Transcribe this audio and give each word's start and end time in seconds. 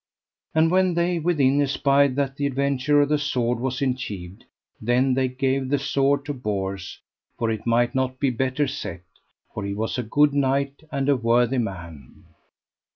And 0.55 0.71
when 0.71 0.95
they 0.95 1.19
within 1.19 1.61
espied 1.61 2.15
that 2.15 2.35
the 2.35 2.47
adventure 2.47 3.01
of 3.01 3.09
the 3.09 3.19
sword 3.19 3.59
was 3.59 3.83
enchieved, 3.83 4.45
then 4.81 5.13
they 5.13 5.27
gave 5.27 5.69
the 5.69 5.77
sword 5.77 6.25
to 6.25 6.33
Bors, 6.33 6.99
for 7.37 7.51
it 7.51 7.67
might 7.67 7.93
not 7.93 8.19
be 8.19 8.31
better 8.31 8.67
set; 8.67 9.03
for 9.53 9.63
he 9.63 9.75
was 9.75 9.99
a 9.99 10.01
good 10.01 10.33
knight 10.33 10.81
and 10.91 11.07
a 11.07 11.15
worthy 11.15 11.59
man. 11.59 12.25